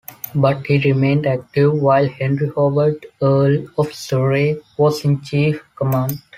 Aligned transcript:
But 0.33 0.65
he 0.65 0.79
remained 0.79 1.27
active 1.27 1.73
while 1.79 2.07
Henry 2.07 2.49
Howard, 2.55 3.05
Earl 3.21 3.67
of 3.77 3.93
Surrey 3.93 4.59
was 4.75 5.05
in 5.05 5.21
chief 5.21 5.63
command. 5.75 6.13